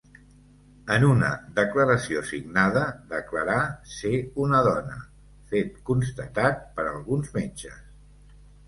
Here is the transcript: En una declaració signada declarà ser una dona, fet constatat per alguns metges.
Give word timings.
En 0.93 1.03
una 1.09 1.27
declaració 1.59 2.23
signada 2.31 2.85
declarà 3.13 3.59
ser 3.99 4.15
una 4.47 4.63
dona, 4.71 4.99
fet 5.53 5.79
constatat 5.93 6.69
per 6.81 6.89
alguns 6.97 7.33
metges. 7.41 7.83